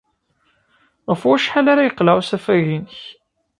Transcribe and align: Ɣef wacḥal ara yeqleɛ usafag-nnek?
Ɣef 1.09 1.21
wacḥal 1.27 1.67
ara 1.71 1.87
yeqleɛ 1.87 2.13
usafag-nnek? 2.21 2.95